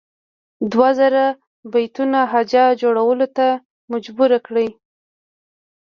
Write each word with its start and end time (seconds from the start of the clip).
دوه 0.71 0.89
زره 0.99 1.25
بیتونو 1.71 2.19
هجا 2.33 2.65
جوړولو 2.81 3.27
ته 3.37 3.47
مجبور 3.91 4.31
کړي. 4.47 4.67